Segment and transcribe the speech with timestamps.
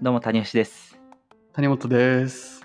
[0.00, 0.96] どうも、谷吉です。
[1.54, 2.64] 谷本です。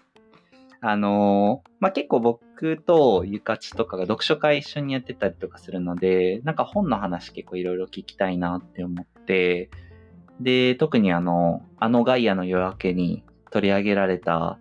[0.81, 9.71] あのーまあ、結構僕とゆかちとかが読書会一緒にやってたりとかするので、なんか本の話結構いろいろ聞きたいなって思って、
[10.41, 14.59] で、特にあの、あのガイアの夜明けに取り上げられた、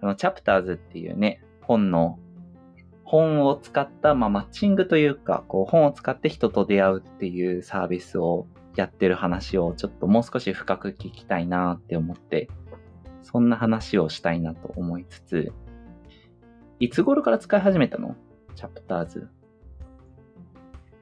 [0.00, 2.18] あの、チャプターズっていうね、本の、
[3.04, 12.48] 本を使った、まあ、マッチングというか、こう、本を使って人と出会うっていうサービスをやってる話をちょっともう少し深く聞きたいなって思って、
[13.22, 15.52] そんな話をしたいなと思いつつ、
[16.78, 18.16] いつ頃から使い始めたの？
[18.54, 19.28] チャプターズ。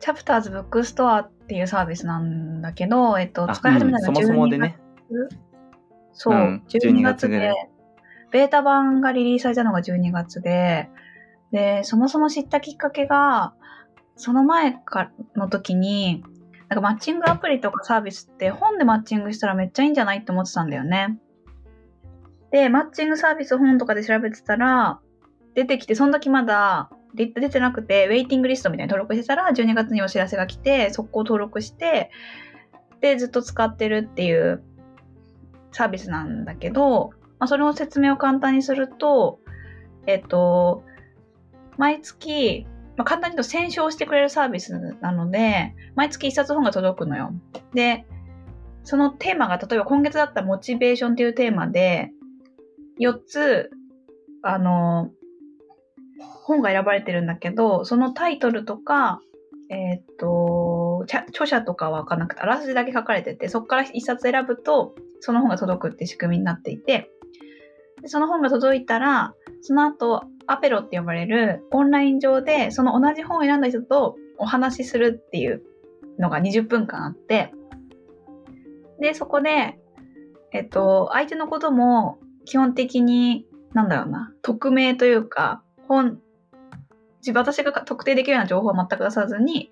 [0.01, 4.79] チャプターズブックストアっていうサービスなんだけど、えっと、あ使い始めたのはうんそもそもで12ね
[5.11, 5.39] 月。
[6.13, 7.35] そう、うん12 12月で。
[7.35, 7.71] 月ぐらい、
[8.30, 10.89] ベータ版がリリースされたのが12月で、
[11.53, 13.55] で、そもそも知ったきっかけが、
[14.16, 16.23] その前かの時に、
[16.69, 21.19] なんかマッチングアプリとかサービスって本でマッチングしたらめっちゃいいんじゃないって思ってたんだよね。
[22.51, 25.01] で、マッチングサービス本とかで調べてたら、
[25.55, 32.10] 出てきて、その時まだ出てなくて、ウェイティングリストみたいに登録してたら、12月にお知らせが来て、速攻登録して、
[33.01, 34.63] で、ずっと使ってるっていう
[35.73, 39.41] サービスなんだけど、まあ、それの説明を簡単にすると、
[40.07, 40.85] えっと、
[41.77, 42.66] 毎月、
[42.99, 47.32] まあ、簡単に言うと選書してくれるサービスなので、毎月一冊本が届くのよ。
[47.73, 48.04] で、
[48.82, 52.10] そのテーマが、例えば今月だったモチベーションっていうテーマで、
[53.01, 53.71] 4つ、
[54.43, 55.13] あの、
[56.19, 59.21] 本が選ばれてるんだけど、そのタイトルとか、
[59.71, 67.12] えっと、著者とかは書かなくて、あらすじだけ書かれてて、そこから一冊選ぶと、その本が届くって仕組みになっていて、
[68.03, 75.62] でその本が届いたら、その後、アペロって呼ばれるオンライン上で、その同じ本を選んだ人とお話しするっていう
[76.19, 77.53] のが20分間あって、
[79.00, 79.78] で、そこで、
[80.53, 86.19] えっと、相手のことも基本的に、なんだろうな、匿名というか、本、
[87.20, 89.70] 自分私が特定できるような情報は全く出さずに、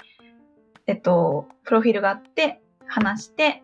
[0.86, 3.62] えっと、プロフィールがあって、話して、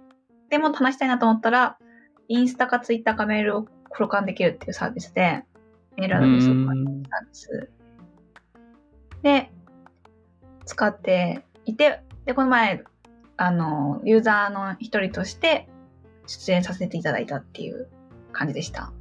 [0.49, 1.79] でも話したいなと思ったら、
[2.29, 5.44] インスタかツイッターかメールを交換できるっていうサービスで、
[5.97, 7.71] メールアドレスを交換うんサービス
[9.23, 9.51] で、
[10.65, 12.85] 使っていて、で、この前、
[13.37, 15.69] あの、ユーザーの一人として
[16.27, 17.89] 出演させていただいたっていう
[18.33, 18.93] 感じでした。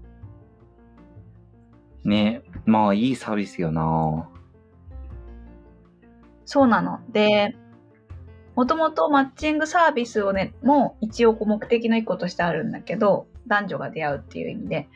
[2.04, 4.28] ね、まあいいサービスよな
[6.46, 7.00] そうなの。
[7.12, 7.56] で、
[8.56, 14.90] もともとマッチングサービスをね、もう一応目的の一個としてあるんだけど、男女が出会うっていう意味で。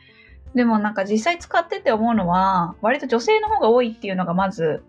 [0.56, 4.82] でもなんか実際使ってて思うのは、割と女性の方が多いっていうのがまず、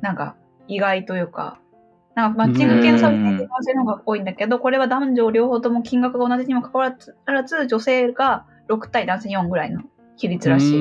[0.00, 0.36] なんか
[0.68, 1.58] 意外というか、
[2.14, 9.82] なんかマッチング系のサービスって男性の方が多いんだけど、これは男女両方とも金額が同じにもかかわらず、女性が6対男性4ぐらいの
[10.16, 10.78] 比率らしい。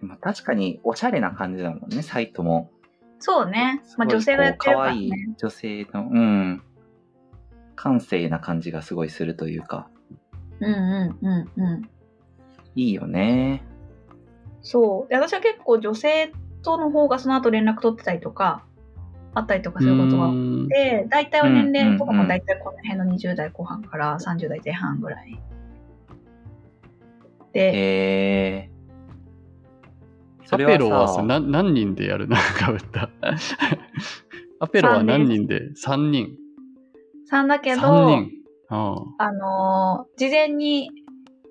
[0.00, 2.70] まあ確かにおしゃれな感じだもんね、サイトも。
[3.18, 3.82] そうね。
[3.96, 5.10] まあ女性がやってるからねい。
[5.38, 6.62] 女性の、うん。
[7.74, 9.88] 感性な感じがすごいするというか、
[10.60, 11.82] うんうんうんうん。
[12.74, 13.64] いいよね。
[14.62, 15.10] そう。
[15.10, 16.32] で、私は結構女性
[16.62, 18.64] との方がその後連絡取ってたりとか、
[19.34, 25.40] あったりとかすることがあっうんて、大体は年齢とかも大体この辺の20代後半から30代前半ぐらい。
[27.52, 28.74] で、えー。
[30.46, 32.36] そアれペロは何人でやるの？
[32.36, 33.10] かぶった。
[34.60, 36.36] アペロは何人で ?3 人。
[37.30, 38.43] 3だけど、3人。
[39.18, 40.90] あのー事前に、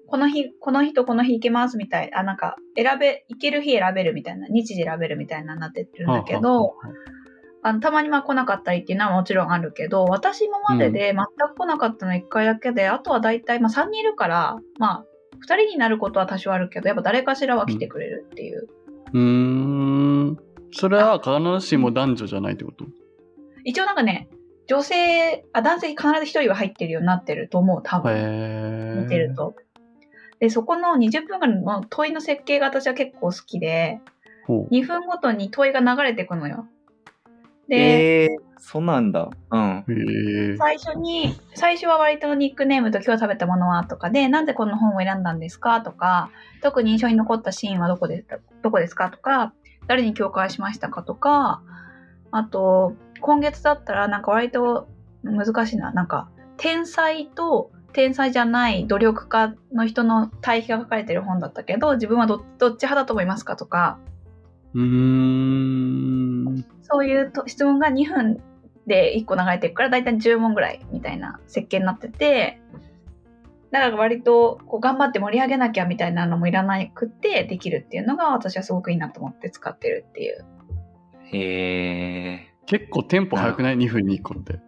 [0.07, 2.13] この日、この日とこの日行けますみたい。
[2.13, 6.93] あ、なんか、選べ、行ける日選べるみたいな、日時選べるみたいなになってるんだけど、はあは
[7.63, 15.05] あの、たまにまあ来なかったりっていうのはもちろんあるけど、私今までで全く来なかったの1回だけで、あとは大体、まあ3人いるから、まあ、
[15.47, 18.67] 2人になることは多少あるけど、やっぱ誰かしらは来てくれるっていう。
[19.13, 20.37] うーん。
[20.73, 21.31] それは必
[21.61, 22.85] ずしも男女じゃないってこと？
[23.63, 24.27] 一応なんかね、
[24.67, 29.03] 女性、あ、男性必ず1人は入ってるようになってると思う、多分。
[29.03, 29.55] 見てると。
[30.39, 33.99] で、そこの20分間の問いの設計が私は結構好きで、
[34.45, 34.73] ほう。
[34.73, 36.65] 2分ごとに問いが流れてくのよ。
[37.69, 39.29] で、えー、そうなんだ。
[39.51, 39.85] うん。
[40.57, 45.81] 最初に、最初は割とニックネームと今日食べたものはとかで、なんでこの本を選んだんですか？
[45.81, 46.29] とか、
[46.61, 48.25] 特に印象に残ったシーンはどこで
[48.61, 49.09] どこですか？
[49.09, 49.53] とか、
[49.87, 51.03] 誰に共感しましたか？
[51.03, 51.61] とか、
[52.31, 54.87] あと、今月だったらなんか割と
[55.23, 55.91] 難しいな。
[55.93, 63.97] なんか、天才と天才じゃない努力家の人の対比が書かれてる本だったけど、自分はどどっち派だと思いますかとか、
[64.73, 66.65] うーん。
[66.81, 68.41] そういうと質問が2分
[68.87, 72.59] で1個流れてるから、だいたい10問ぐらいみたいな設計になってて、
[73.71, 80.45] だから割とこう頑張って盛り上げなきゃみたいなのもいらなくてできるっていうのが私はすごくいいなと思って使ってるっていう。
[81.31, 82.52] へえ。
[82.73, 84.59] 結構テンポ早くない ?2 分に1個って。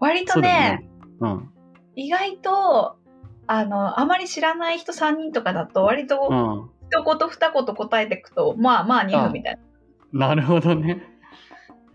[0.00, 0.48] 割とね
[0.82, 0.90] ね。
[1.20, 1.50] うん。
[1.94, 2.98] 意外と、
[3.46, 6.70] あの、あまり知らない人3人とかだと割とうん。
[6.90, 9.58] 一言二言答えていくと、まあまあ2分みたい
[10.12, 10.28] な。
[10.28, 11.02] なるほどね。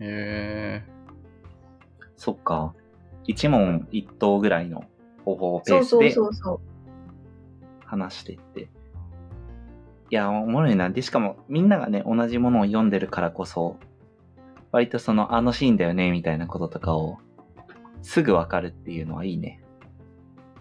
[0.00, 0.84] へえ
[2.16, 2.74] そっか。
[3.24, 4.82] 一問一答ぐらいの
[5.24, 6.60] 方法ペそうそうースでそうそう。
[7.86, 8.62] 話してって。
[8.62, 8.68] い
[10.10, 10.90] や、おもろいな。
[10.90, 13.76] で、しかもみんながね、同じものを読んでるからこそ、
[14.72, 17.18] 割とその、あのシーンだよね、みたいなこととかを、
[18.00, 19.62] すぐわかるっていうのはいいね。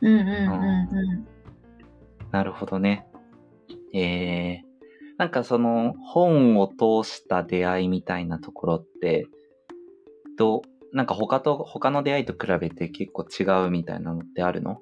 [0.01, 1.27] うんうんうんうん。
[2.31, 3.07] なるほどね。
[3.93, 4.65] えー、
[5.17, 9.27] なんかその本を通した出会いみたいなところって、
[10.37, 10.61] ど
[10.91, 14.81] う、なんか他と、他の出会いと比べて結構違うみたいなのってあるの？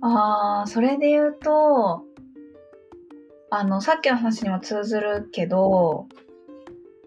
[0.00, 2.04] ああ、それで言うと、
[3.50, 6.06] あの、さっきの話にも通ずるけど、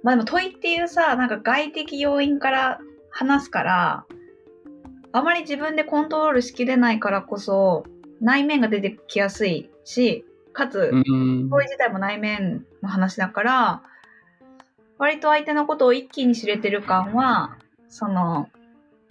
[0.03, 4.06] まあでも問いっていうさ、なんか外的要因から話すから、
[5.12, 7.83] あまり自分でコントロールしきれないからこそ、
[8.21, 11.50] 内面が出てきやすいし、かつ、うん。
[11.50, 13.83] 問い自体も内面の話だから、
[14.98, 17.57] 割と相手のことを一気に知れてる感は、
[17.89, 18.50] その、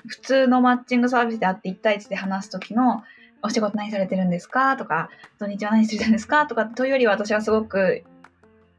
[0.06, 3.02] 普通のマッチングサービスであって1対1で話す時の、
[3.42, 4.76] お仕事何されてるんですか？
[4.76, 5.08] とか、
[5.38, 6.46] 土日は何してるんですか？
[6.46, 8.02] とかというよりは私はすごく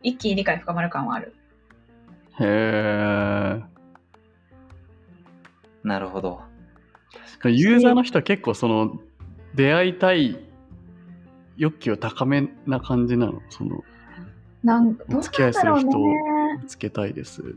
[0.04, 1.34] 一気に理解深まる感はある。
[2.42, 3.64] へえ。
[5.84, 6.42] なるほど。
[7.46, 9.00] ユーザーの人は結構その
[9.56, 10.38] 出会いたい
[11.58, 13.42] 欲求高めな感じなの？
[13.50, 13.84] その
[14.64, 16.60] なんどうお付き合いする人なんだろうね。
[16.62, 17.56] 見つけたいです。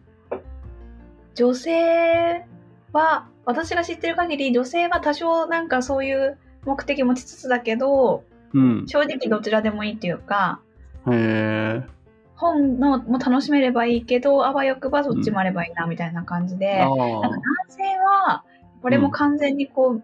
[1.34, 2.46] 女性
[2.92, 8.87] は、私が知ってる限り女性は多少なんかそういう目的持ちつつだけど、うん。
[8.87, 10.60] 正直どちらでもいいっていうか、
[11.10, 11.87] へえ。
[12.36, 18.44] 本のも楽しめればいいけど、あわよくばそっちもあればいいなみたいな感じで、あなんか男性は、
[18.82, 20.02] これも完全にこう、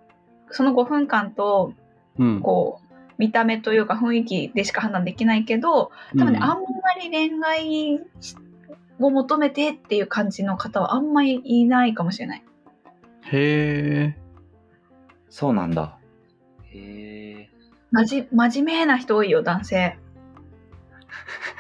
[0.51, 1.81] その5分間と、あ。
[2.19, 2.41] うん。
[2.41, 6.65] こう、見た目というか雰囲気でしか判断できないけど、多分ね、うんあんま
[7.03, 8.01] り恋愛
[8.99, 12.43] を求めてっていう感じの方はあんまりいないかもしれない。
[13.33, 14.19] へえ。
[15.29, 15.99] そうなんだ。
[16.73, 17.51] へえ。
[17.91, 19.99] まじ、真面目な人多いよ、男性。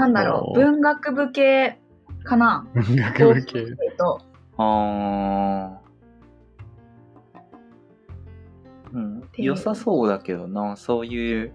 [0.00, 1.78] なんだろう、文学部系
[2.24, 2.66] かな？
[2.74, 3.66] 文学部系。
[3.98, 4.20] と、
[4.56, 5.80] あー。
[8.92, 11.52] うん、良さそうだけどな、そういう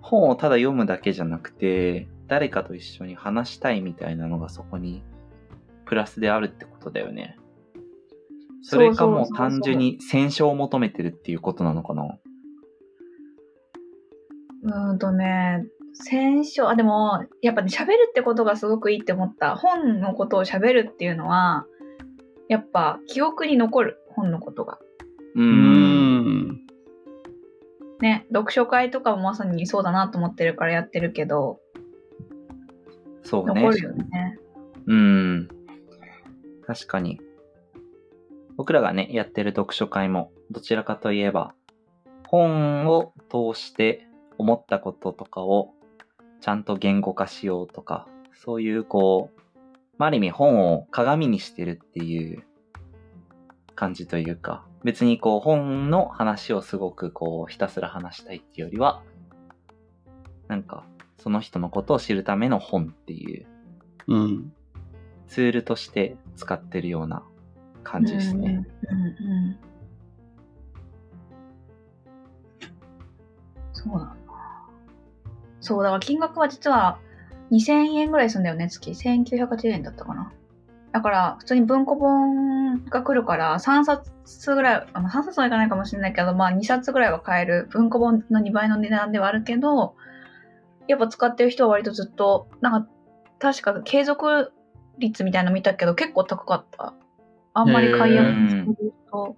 [0.00, 5.02] 本をただ読むだけじゃなくて、誰かと一緒に話したいみたいなのがそこに
[5.84, 7.36] プラスであるってことだよね。
[8.62, 12.18] それかもう単純に戦勝を求めてるっていうことなのかな。
[14.62, 15.66] うーんとね、
[15.98, 19.56] 選書、あ、でも、やっぱね、喋るってことがすごくいいって思った。
[19.56, 21.66] 本のことを喋るっていうのは、
[22.48, 24.78] やっぱ記憶に残る、本のことが。
[25.34, 25.42] うー。
[25.42, 25.48] うん
[26.52, 26.66] ん。
[28.00, 31.60] ね、読書会とかもまさにそうだなと思ってるからやってるけど、
[33.22, 33.62] そうね。
[33.62, 34.38] 残るよね。
[34.86, 35.48] うん。
[36.66, 37.20] 確かに。
[38.56, 41.54] 僕らがね、やってる読書会も、どちらかといえば、
[42.28, 44.06] 本を通して
[44.38, 45.75] 思ったこととかを
[46.40, 49.40] ちゃんと言語化しようとか、そういうこう、
[49.98, 52.44] まあ、ある意味本を鏡にしてるっていう
[53.74, 59.02] 感じというか、別にこう本の話をすごくこうひたすら話したいっていうよりは、
[60.48, 60.84] なんか
[61.18, 63.46] その人のことを知るための本っていう
[64.08, 64.52] うん。
[65.28, 67.24] ツールとして使ってるような
[67.82, 68.64] 感じですね。
[68.90, 69.58] うんうんうん。
[73.72, 74.25] そうなんだ。
[75.66, 77.00] そう、だから金額は実は
[77.50, 78.90] 2000円ぐらいするんだよね、月。
[78.90, 80.32] 1980円だったかな。
[80.92, 87.68] だから、普通に文庫本が来るから、3冊ぐらい、あまあ3冊はいかないかもしれないけど、まあ2冊ぐらいは買える。
[87.70, 89.96] 文庫本の2倍の値段ではあるけど、
[90.86, 92.88] やっぱ使ってる人は割とずっと、なんか、
[93.40, 94.52] 確か継続
[94.98, 96.94] 率みたいなの見たけど、結構高かった。
[97.54, 98.74] あんまり買いやすい
[99.08, 99.36] 人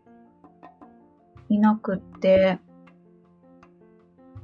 [1.49, 2.59] いなくって、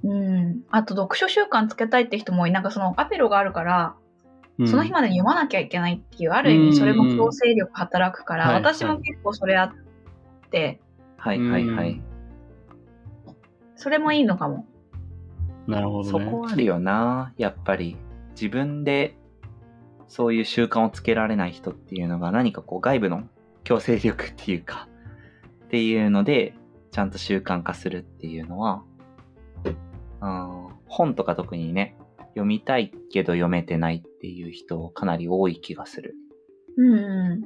[0.04, 0.62] うん。
[0.70, 2.46] あと、読書習慣つけたいって人も。
[2.46, 3.94] なんかそのアペロがあるから、
[4.58, 10.80] うんその日までに読まなきゃいけないっていう、ある意味それも強制力働くから、はい私も結構それあって、
[11.16, 12.00] はいはいはい。
[13.74, 14.66] それもいいのかも。
[15.66, 16.24] なるほどね。
[16.24, 17.96] そこあるよな、やっぱり。
[18.36, 19.16] 自分で
[20.06, 23.24] そういう習慣をつけられない人っていうのが何かこう外部の
[23.64, 24.88] 強制力っていうか、
[25.64, 26.54] っていうので、
[26.92, 28.84] ちゃんと習慣化するっていうのは、
[30.20, 31.96] うん、本とか特にね、
[32.28, 36.14] 読みたいけど読めてないっていう人かなり多い気がする。
[36.76, 37.42] うんうん。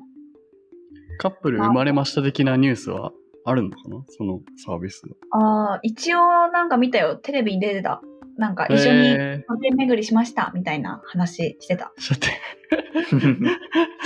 [1.18, 3.12] カップル生まれました的なニュースは
[3.44, 4.04] あるのかな？
[4.08, 5.14] そのサービスの。
[5.30, 7.16] ああ、一応なんか見たよ。
[7.16, 8.00] テレビに出てた。
[8.36, 11.92] なんか一緒にえ露店巡りしましたみたいな話してた。
[11.98, 12.26] ー、ちょっと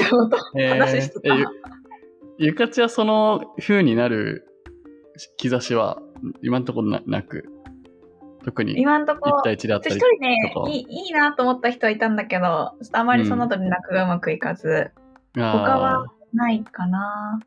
[0.04, 1.34] ちょうどえー話してた。
[1.34, 1.44] えゆ
[2.38, 4.48] ゆかちはその風になる
[5.36, 6.00] 兆しは
[6.42, 7.44] 今のところななく、
[8.44, 14.90] 特に今んとこ1対1であった一り人ねいい、いいなと思った人はいたんだけど、あまりその後連絡がうまくいかず、
[15.34, 15.40] 他
[15.78, 17.40] はあないかな。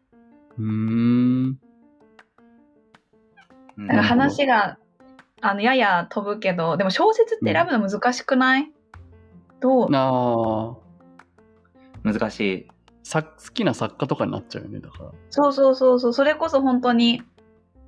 [0.59, 1.59] ーうーん。
[3.77, 4.77] うんなんか話が、
[5.41, 8.71] あの、やや飛ぶけど、でも小説って選ぶの難しくない、
[9.59, 9.91] どう？
[9.91, 10.75] なあ
[12.03, 12.67] 難しい。
[13.03, 15.11] さ好きな作家とかになっちゃうよね、だから。
[15.29, 17.21] そうそうそうそう、それこそ本当に、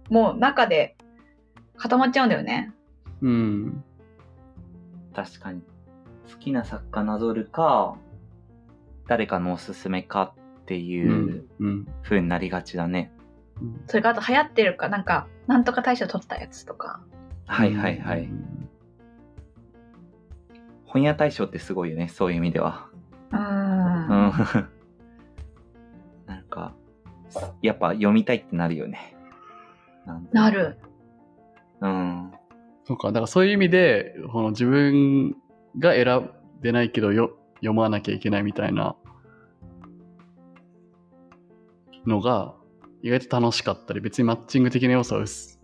[0.10, 0.98] もう中で
[1.78, 2.74] 固まっちゃうんだよね。
[3.22, 3.84] うん。
[5.16, 5.62] 確かに。
[6.32, 7.98] 好きな作家なぞるか、
[9.08, 10.78] 誰かのおすすめかってう。
[10.78, 11.88] いうんうん。
[12.04, 13.12] 風になりがちだね。
[13.62, 17.02] うんそれからあと流行ってるか、なんか、なんとか大賞取ったやつとか。
[17.48, 18.26] はいはいはい。
[18.26, 18.58] うん
[20.88, 22.88] 本屋大賞ってすごいよね、そういう意味では。
[23.32, 23.42] うんん。
[26.26, 26.74] なんか、
[27.62, 29.16] やっぱ読みたいってなるよね。
[30.32, 30.50] な。
[30.50, 30.78] る。
[31.82, 32.32] うん。
[32.88, 35.36] そうか、だからそういう意味で、この自分
[35.78, 36.30] が選
[36.62, 38.96] べないけどよ読まなきゃいけないみたいな
[42.06, 42.56] のが
[43.02, 45.60] 意外と楽しかったり、別にマッチング的な要素は薄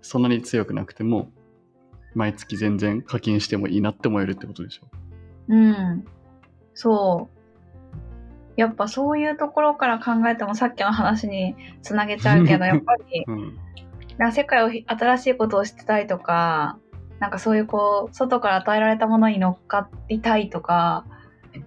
[0.00, 1.30] そんなに強くなくても、
[2.16, 4.86] 毎月全然課金してもいいなって思えるってことでしょ？
[5.46, 6.04] うん。
[6.74, 7.34] そう。
[8.56, 13.58] やっぱそういうところから考えてもさっきの話につなげちゃうけど、 やっぱり、うん。
[14.18, 16.78] なんか世界をひ新しいことを知ってたいとか、
[17.20, 21.06] なんかそういうこう、外から与えられたものに乗っかりたいとか、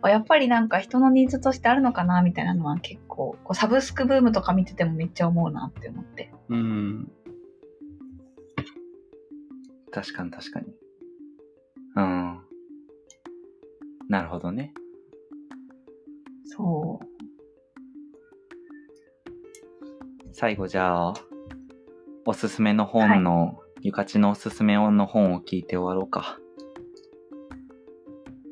[0.04, 6.32] やっぱりなんか人のニーズとしてあるのかなみたいなのは結構、こうサブスクブームとか見ててもめっちゃ思うなって思って。
[6.50, 7.12] うん。
[9.92, 10.68] 確かに確かに。
[11.96, 12.42] うん。
[14.10, 14.74] なるほどね。
[16.46, 17.08] そう。
[20.34, 21.14] 最後じゃあ、
[22.30, 26.38] おすすめの本の、ゆかちのおすすめの本を聞いて終わろうか。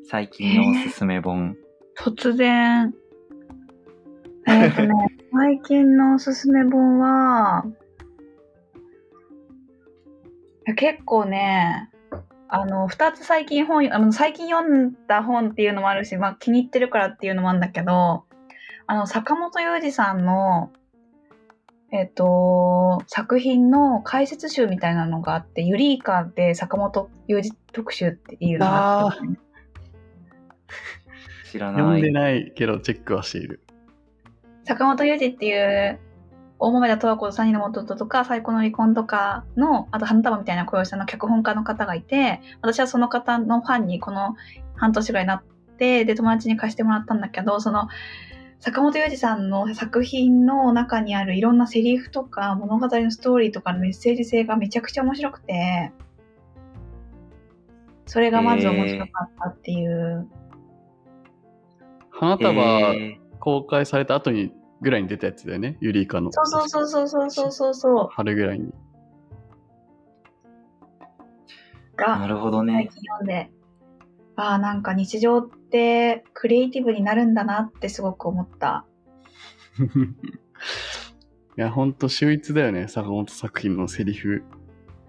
[0.08, 1.58] 最近のおすすめ本。
[1.94, 2.94] 突然。
[4.46, 4.94] えっ、とね、
[5.30, 7.66] 最近のおすすめ本は、
[10.74, 11.90] 結構ね、
[12.48, 18.24] あの、二つ最近本、あの、最近読んだ本っていうのもあるし、まあ気に入ってるからっていうのもあるんだけど、
[18.86, 20.72] あの、坂本雄二さんの、
[21.92, 29.18] えっ、と、作品の解説集みたいなのがあって、ユリーカで坂本雄二特集っていうのがあって、
[31.52, 31.80] 知らない。
[31.80, 33.60] 読んでないけどチェックはしている。
[34.64, 36.00] 坂本雄二っていう
[36.58, 44.36] 大豆田十和子と三人の弟とか最高の離婚とかのあと花束みたいな小さんの脚本家の方がいて私はその方のファンにこの
[44.74, 45.42] 半年ぐらいになっ
[45.76, 47.88] てで友達に貸してもらったんだけどその
[48.66, 55.92] 坂本裕二さんの作品の中にあるいろんなセリフとか物語のストーリーとかのメッセージ性がめちゃくちゃ面白くて、
[58.06, 60.28] それがまず面白かったっていう。
[60.28, 62.94] えー、花束
[63.38, 66.32] 公開された後にぐらいに出たやつだよね、ユリイカの。
[66.32, 68.08] そうそうそうそうそうそうそう。
[68.10, 68.74] 春ぐらいに。
[71.94, 72.88] が、なるほどね。
[72.90, 73.48] 読んで、
[74.34, 75.56] ああ、なんか日常って
[76.34, 78.84] クリエイティブになるんだなってすごく思った。
[81.58, 82.88] いや、ほんと秀逸だよね。
[82.88, 84.42] 坂本作品のセリフ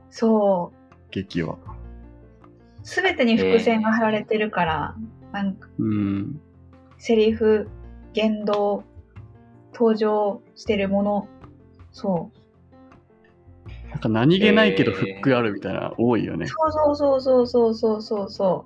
[0.10, 0.96] そう。
[1.12, 1.58] 劇は。
[2.84, 4.96] すべてに伏線が貼られてるから、
[5.34, 6.40] なんかうん。
[6.98, 7.70] セリフ、
[8.14, 8.84] 言動、
[9.74, 11.28] 登場してるもの、
[11.92, 12.32] そ
[13.90, 16.48] なんか何気ないけどフックあるみたいな、多いよねう。。
[16.48, 16.56] そ
[16.92, 18.66] うそうそうそうそうそうそ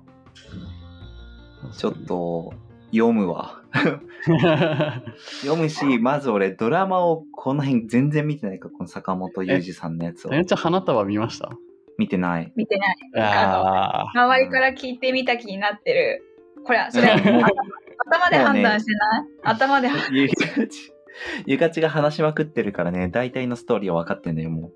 [1.76, 2.52] ちょっと、
[2.92, 3.62] 読むわ。
[5.40, 10.36] 読むし、まず俺、ドラマをこの辺全然見てないから、この坂本雄二さんのやつをさ。
[10.36, 11.50] やちゃん花束見ました？
[11.98, 12.44] 見てない。
[12.44, 12.52] う。
[12.54, 12.96] 見てない。
[13.16, 14.10] ああ。
[14.14, 16.22] 周りから聞いてみた気になってる。
[16.64, 20.34] これは、それ頭で判断してない、頭で判ゆか
[20.66, 20.92] ち、
[21.46, 24.72] ゆかちが話しまくってるからね、大体のストーリーは分かってんだよ、もう。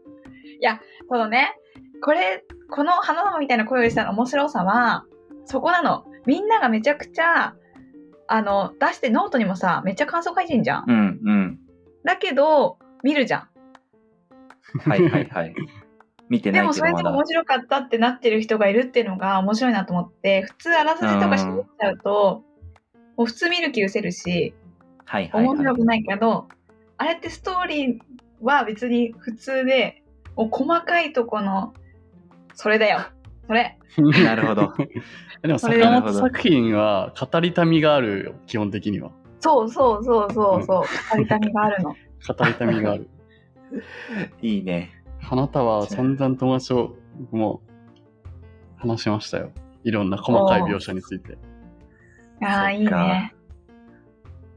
[1.09, 1.55] このね、
[2.03, 5.05] これ、この花束みたいな声をしたの面白さは、
[5.45, 6.05] そこなの。
[6.27, 7.55] みんながめちゃくちゃ、
[8.29, 10.85] あの、出してノートにもさ、めっちゃ感想書いてんじゃん。
[10.87, 11.59] うん、うん。
[12.05, 13.49] だけど、見るじゃん。
[14.91, 15.55] はいはいはい。
[16.29, 17.11] 見てでないけどまだもそれでも。
[17.17, 22.43] 面白かったってなってる人がいるっていうのが面白いなと思って、普通あらすじとか知っちゃうと、
[23.17, 24.55] もう普通見る気失せるし、
[25.05, 25.45] はいはいはい。
[25.45, 26.49] 面白くないけど、
[26.99, 27.99] あれってストーリー
[28.43, 30.03] は別に普通で、
[30.37, 31.75] もう細かいとこの、
[32.55, 33.01] それだよ。
[33.47, 33.79] それ。
[34.25, 34.73] なるほど。
[35.43, 39.11] でも坂本作品は語りたみがあるよ、基本的には。
[39.41, 41.17] そうそうそうそうそう。
[41.17, 41.91] 語りたみがあるの。
[42.27, 43.09] 語りたみがある。
[44.43, 44.91] いいね。
[45.21, 47.61] 花束は散々友達と僕も
[48.77, 49.51] 話しましたよ。
[49.85, 51.33] いろんな細かい描写について。
[51.33, 51.37] い
[52.41, 53.35] やー、いいね。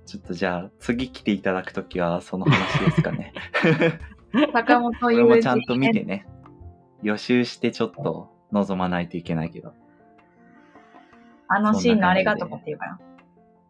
[0.06, 3.34] ちょっとじゃあ、次来ていただくときはその話ですかね。
[4.54, 6.26] 坂本これ雄二もちゃんと見てね。
[7.04, 9.74] 予習してちょっと望まないといけないけど。
[11.48, 13.00] あのシーンのあれがとかって言うか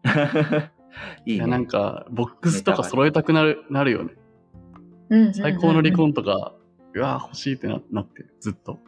[0.04, 0.72] ら。
[1.26, 1.68] いいいや、なんね。
[1.68, 4.14] か、ボックスとか揃えたくなるなるよね。
[5.10, 5.96] うんうんうん最高の離。
[5.96, 6.54] 婚とか、
[6.94, 8.80] うわー欲しいってななってる、ずっと。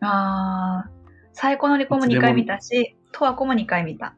[0.00, 0.90] あー
[1.32, 4.16] 最高の離婚も2回見たし、十和子も2回見た。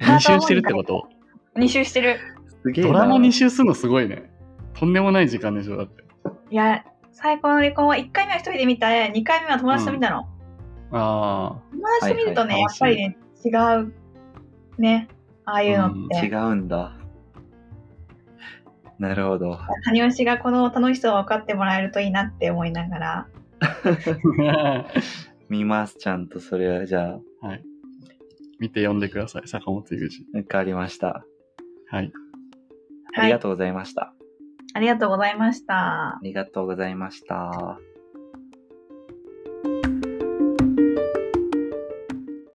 [0.00, 1.08] 2周してるってこと
[1.56, 2.18] ？2周してる。
[2.62, 2.92] すげえな。
[2.92, 4.30] ドラマ2周するのすごいね。
[4.74, 6.04] とんでもない時間でしょ、だって。
[6.50, 10.28] いや、最高の離婚は1回目は一人で見た、2回目は友達と見たの。
[10.92, 13.48] あ友達と見るとね、はいはいやっぱりね、違
[13.82, 13.94] う。
[14.78, 15.08] ね。
[15.44, 16.26] ああいうのって。
[16.26, 16.96] 違うんだ。
[18.98, 19.58] なるほど。
[19.84, 23.26] 谷吉がこの楽しさを分かってもらえるといいなって思いながら。
[23.60, 24.86] あ。
[25.48, 26.86] 見ます、ちゃんとそれは。
[26.86, 27.64] じゃあ、はい。
[28.58, 30.38] 見て読んでください、坂本雄二。
[30.38, 31.24] わかりました。
[31.88, 32.12] はい。
[33.16, 34.14] ありがとうございました。
[34.74, 36.18] ありがとうございましたあ。
[36.22, 37.89] りがとうございました。